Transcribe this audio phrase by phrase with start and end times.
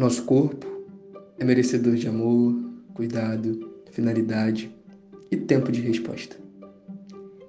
[0.00, 0.66] Nosso corpo
[1.38, 2.58] é merecedor de amor,
[2.94, 4.74] cuidado, finalidade
[5.30, 6.36] e tempo de resposta.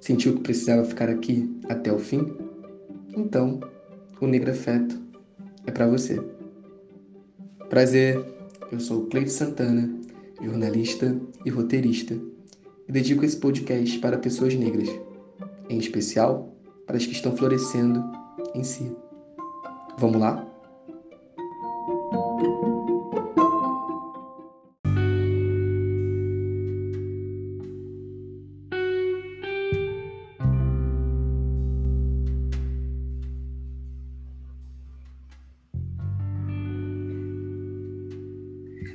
[0.02, 2.28] Sentiu que precisava ficar aqui até o fim?
[3.16, 3.62] Então,
[4.20, 5.00] o Negro Afeto
[5.66, 6.22] é para você.
[7.70, 8.22] Prazer,
[8.70, 9.90] eu sou o Cleide Santana,
[10.44, 12.20] jornalista e roteirista,
[12.86, 14.90] e dedico esse podcast para pessoas negras,
[15.70, 16.54] em especial
[16.86, 18.04] para as que estão florescendo
[18.54, 18.92] em si.
[19.98, 20.51] Vamos lá?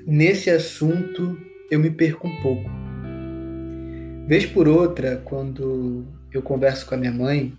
[0.06, 1.36] Nesse assunto
[1.68, 2.70] eu me perco um pouco.
[4.28, 7.52] Vez por outra, quando eu converso com a minha mãe,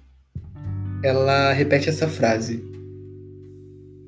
[1.03, 2.63] ela repete essa frase.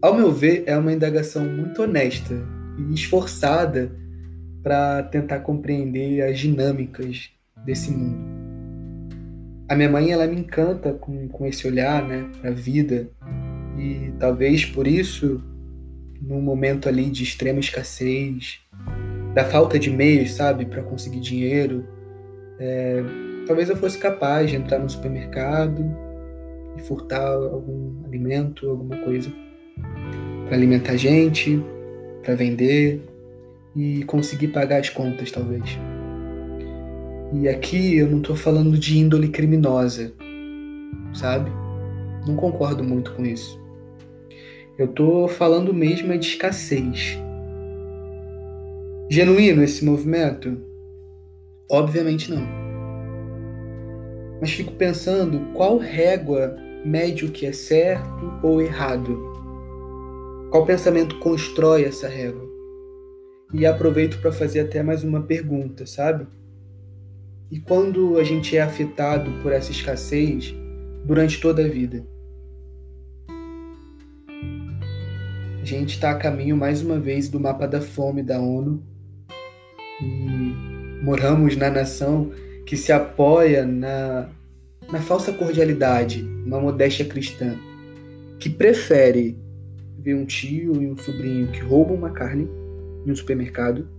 [0.02, 2.34] Ao meu ver, é uma indagação muito honesta
[2.78, 3.92] e esforçada
[4.64, 7.32] para tentar compreender as dinâmicas
[7.66, 8.20] desse mundo.
[9.68, 13.10] A minha mãe, ela me encanta com, com esse olhar, né, para a vida
[13.78, 15.44] e talvez por isso
[16.22, 18.60] num momento ali de extrema escassez,
[19.34, 21.86] da falta de meios, sabe, para conseguir dinheiro,
[22.60, 23.04] é,
[23.48, 25.84] talvez eu fosse capaz de entrar no supermercado
[26.78, 29.32] e furtar algum alimento, alguma coisa
[30.46, 31.64] para alimentar a gente,
[32.24, 33.02] para vender
[33.76, 35.78] e conseguir pagar as contas, talvez.
[37.32, 40.12] E aqui eu não estou falando de índole criminosa,
[41.14, 41.52] sabe?
[42.28, 43.62] Não concordo muito com isso.
[44.80, 47.20] Eu tô falando mesmo é de escassez.
[49.12, 50.58] Genuíno esse movimento?
[51.70, 52.48] Obviamente não.
[54.40, 59.20] Mas fico pensando qual régua mede o que é certo ou errado.
[60.50, 62.48] Qual pensamento constrói essa régua?
[63.54, 66.26] E aproveito para fazer até mais uma pergunta, sabe?
[67.52, 70.56] E quando a gente é afetado por essa escassez
[71.04, 72.08] durante toda a vida?
[75.64, 78.82] Gente está a caminho mais uma vez do mapa da fome da ONU
[80.02, 82.32] e moramos na nação
[82.66, 84.30] que se apoia na,
[84.92, 87.56] na falsa cordialidade, uma modéstia cristã,
[88.40, 89.38] que prefere
[89.98, 92.48] ver um tio e um sobrinho que roubam uma carne
[93.06, 93.90] em um supermercado,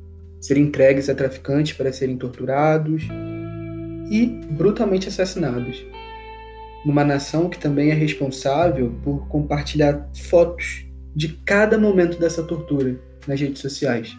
[0.41, 3.03] serem entregues a traficantes para serem torturados
[4.10, 5.84] e brutalmente assassinados.
[6.87, 13.41] Numa nação que também é responsável por compartilhar fotos de cada momento dessa tortura nas
[13.41, 14.16] redes sociais.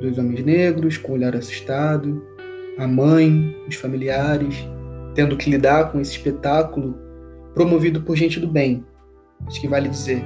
[0.00, 2.24] Dois homens negros com o olhar assustado,
[2.78, 4.56] a mãe, os familiares,
[5.14, 6.96] tendo que lidar com esse espetáculo
[7.54, 8.84] promovido por gente do bem,
[9.46, 10.22] acho que vale dizer,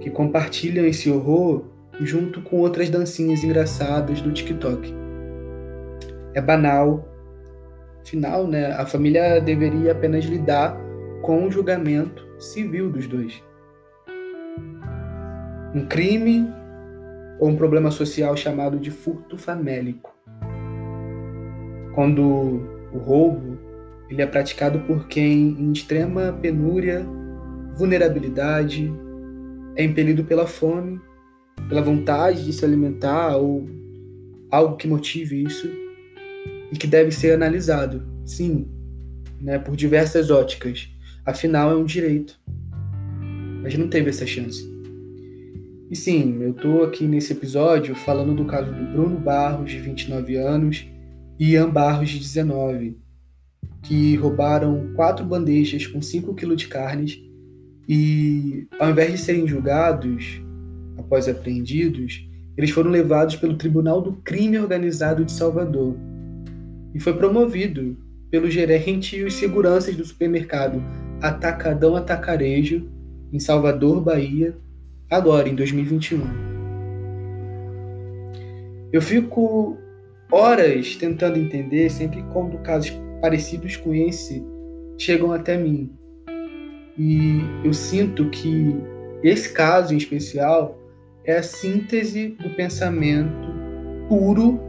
[0.00, 1.64] que compartilham esse horror
[2.00, 4.92] junto com outras dancinhas engraçadas do TikTok.
[6.34, 7.08] É banal,
[8.02, 10.76] afinal, né, a família deveria apenas lidar
[11.22, 13.40] com o julgamento civil dos dois
[15.74, 16.48] um crime
[17.38, 20.14] ou um problema social chamado de furto famélico.
[21.94, 22.22] Quando
[22.92, 23.58] o roubo
[24.08, 27.04] ele é praticado por quem em extrema penúria,
[27.76, 28.92] vulnerabilidade,
[29.76, 31.00] é impelido pela fome,
[31.68, 33.68] pela vontade de se alimentar ou
[34.50, 35.68] algo que motive isso
[36.70, 38.68] e que deve ser analisado, sim,
[39.40, 40.88] né, por diversas óticas.
[41.24, 42.38] Afinal, é um direito.
[43.64, 44.72] Mas não teve essa chance.
[45.90, 50.36] E sim, eu estou aqui nesse episódio falando do caso do Bruno Barros, de 29
[50.36, 50.86] anos,
[51.40, 52.98] e Ian Barros, de 19,
[53.82, 57.18] que roubaram quatro bandejas com 5 kg de carnes
[57.88, 60.42] e, ao invés de serem julgados
[60.98, 65.96] após apreendidos, eles foram levados pelo Tribunal do Crime Organizado de Salvador
[66.94, 67.96] e foi promovido
[68.30, 70.82] pelo gerente e os seguranças do supermercado
[71.20, 72.88] Atacadão Atacarejo,
[73.34, 74.56] em Salvador, Bahia,
[75.10, 76.22] agora, em 2021.
[78.92, 79.76] Eu fico
[80.30, 84.40] horas tentando entender sempre quando casos parecidos com esse
[84.96, 85.90] chegam até mim.
[86.96, 88.76] E eu sinto que
[89.20, 90.78] esse caso em especial
[91.24, 93.48] é a síntese do pensamento
[94.08, 94.60] puro,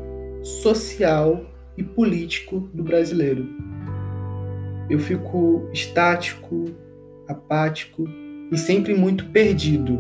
[0.42, 1.46] social
[1.78, 3.48] e político do brasileiro.
[4.90, 6.66] Eu fico estático,
[7.28, 8.08] apático
[8.52, 10.00] e sempre muito perdido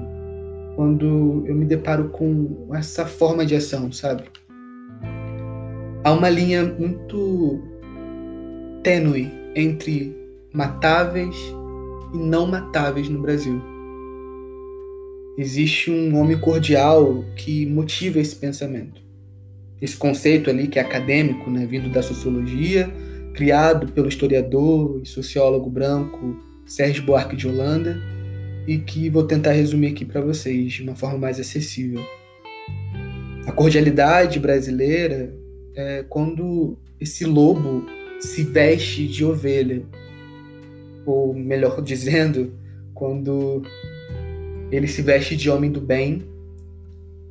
[0.75, 4.23] quando eu me deparo com essa forma de ação, sabe?
[6.03, 7.61] Há uma linha muito
[8.83, 10.15] tênue entre
[10.53, 11.35] matáveis
[12.13, 13.61] e não matáveis no Brasil.
[15.37, 19.01] existe um homem cordial que motiva esse pensamento.
[19.81, 22.89] Esse conceito ali que é acadêmico, né, vindo da sociologia,
[23.33, 28.01] criado pelo historiador e sociólogo branco Sérgio Buarque de Holanda
[28.67, 32.01] e que vou tentar resumir aqui para vocês de uma forma mais acessível.
[33.45, 35.33] A cordialidade brasileira
[35.75, 37.85] é quando esse lobo
[38.19, 39.83] se veste de ovelha,
[41.05, 42.53] ou melhor dizendo,
[42.93, 43.61] quando
[44.71, 46.23] ele se veste de homem do bem,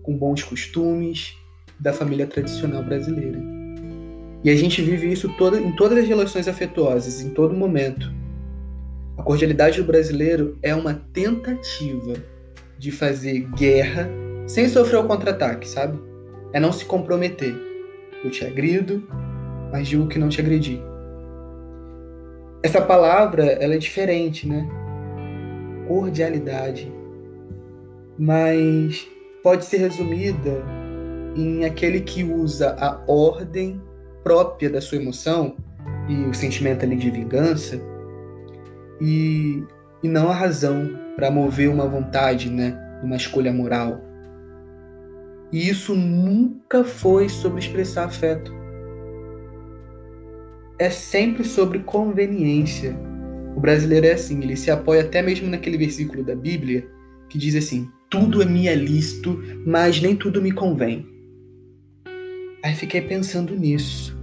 [0.03, 1.37] com bons costumes,
[1.81, 3.41] da família tradicional brasileira.
[4.45, 8.13] E a gente vive isso toda, em todas as relações afetuosas, em todo momento.
[9.25, 12.13] Cordialidade do brasileiro é uma tentativa
[12.79, 14.11] de fazer guerra
[14.47, 15.99] sem sofrer o contra-ataque, sabe?
[16.53, 17.55] É não se comprometer.
[18.23, 19.03] Eu te agrido,
[19.73, 20.79] mas digo que não te agredi.
[22.63, 24.69] Essa palavra, ela é diferente, né?
[25.89, 26.93] Cordialidade.
[28.19, 29.09] Mas
[29.43, 30.63] pode ser resumida
[31.35, 33.81] em aquele que usa a ordem
[34.23, 35.57] própria da sua emoção
[36.11, 37.94] e o sentimento ali de vingança
[39.05, 39.63] e,
[40.03, 42.77] e não a razão para mover uma vontade, né?
[43.03, 44.01] Uma escolha moral.
[45.53, 48.53] E isso nunca foi sobre expressar afeto.
[50.79, 52.97] É sempre sobre conveniência.
[53.55, 56.89] O brasileiro é assim, ele se apoia até mesmo naquele versículo da Bíblia
[57.29, 61.07] que diz assim: tudo me é lícito, mas nem tudo me convém.
[62.65, 64.19] Aí fiquei pensando nisso.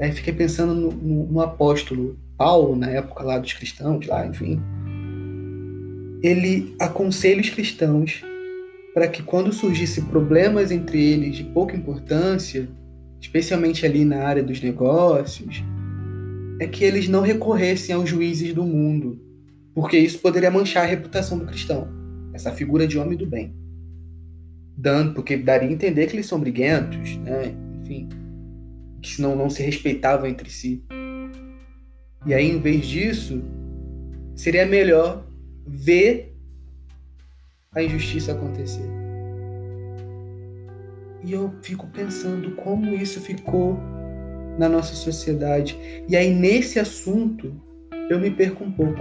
[0.00, 4.62] Aí fiquei pensando no, no, no apóstolo Paulo, na época lá dos cristãos, lá, enfim.
[6.22, 8.24] Ele aconselha os cristãos
[8.94, 12.68] para que quando surgissem problemas entre eles de pouca importância,
[13.20, 15.62] especialmente ali na área dos negócios,
[16.60, 19.20] é que eles não recorressem aos juízes do mundo,
[19.74, 21.88] porque isso poderia manchar a reputação do cristão,
[22.32, 23.58] essa figura de homem do bem
[24.78, 27.52] dando, porque daria a entender que eles são briguentos, né?
[27.82, 28.08] Enfim,
[29.02, 30.84] que não, não se respeitavam entre si.
[32.28, 33.42] E aí, em vez disso,
[34.36, 35.26] seria melhor
[35.66, 36.36] ver
[37.72, 38.84] a injustiça acontecer.
[41.24, 43.78] E eu fico pensando como isso ficou
[44.58, 45.78] na nossa sociedade.
[46.06, 47.58] E aí, nesse assunto,
[48.10, 49.00] eu me perco um pouco.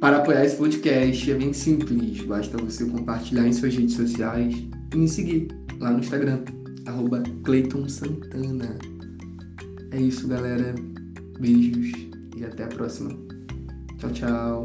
[0.00, 4.54] Para apoiar esse podcast é bem simples, basta você compartilhar em suas redes sociais
[4.94, 5.48] e me seguir
[5.80, 6.44] lá no Instagram,
[6.86, 7.20] arroba
[7.88, 8.78] Santana.
[9.90, 10.72] É isso, galera.
[11.40, 11.92] Beijos
[12.36, 13.10] e até a próxima.
[13.98, 14.64] Tchau, tchau.